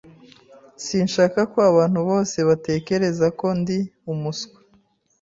[0.85, 3.77] Sinshaka ko abantu bose batekereza ko ndi
[4.11, 4.57] umuswa.